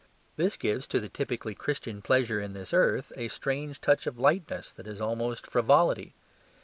This 0.35 0.57
gives 0.57 0.87
to 0.87 0.99
the 0.99 1.09
typically 1.09 1.53
Christian 1.53 2.01
pleasure 2.01 2.41
in 2.41 2.53
this 2.53 2.73
earth 2.73 3.13
a 3.17 3.27
strange 3.27 3.79
touch 3.79 4.07
of 4.07 4.17
lightness 4.17 4.73
that 4.73 4.87
is 4.87 4.99
almost 4.99 5.45
frivolity. 5.45 6.15